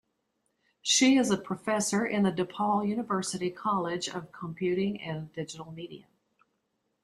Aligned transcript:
She 0.81 1.15
is 1.19 1.29
a 1.29 1.37
professor 1.37 2.03
in 2.07 2.23
the 2.23 2.31
DePaul 2.31 2.87
University 2.87 3.51
College 3.51 4.07
of 4.09 4.31
Computing 4.31 4.99
and 4.99 5.31
Digital 5.31 5.71
Media. 5.71 6.05